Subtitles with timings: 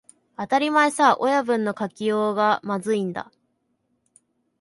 [0.35, 3.31] 当たり前さ、親分の書きようがまずいんだ